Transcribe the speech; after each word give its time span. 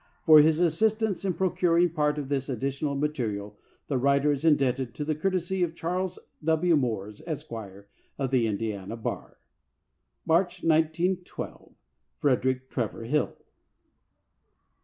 For 0.25 0.41
his 0.41 0.59
assist 0.59 1.03
ance 1.03 1.23
in 1.23 1.35
procuring 1.35 1.91
part 1.91 2.17
of 2.17 2.27
this 2.27 2.49
additional 2.49 2.95
material, 2.95 3.59
the 3.85 3.99
writer 3.99 4.31
is 4.31 4.43
indebted 4.43 4.95
to 4.95 5.05
the 5.05 5.13
courtesy 5.13 5.61
of 5.61 5.75
Charles 5.75 6.17
W. 6.43 6.75
Moores, 6.75 7.21
Esq., 7.27 7.51
of 8.17 8.31
the 8.31 8.47
Indiana 8.47 8.97
Bar. 8.97 9.37
March, 10.25 10.63
1912. 10.63 11.75
Frederick 12.19 12.67
Trevor 12.71 13.03
Hill. 13.03 13.37